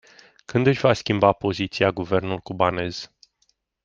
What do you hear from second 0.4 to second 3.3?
Când își va schimba poziția guvernul cubanez?